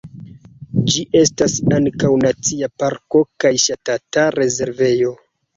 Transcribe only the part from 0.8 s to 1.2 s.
Ĝi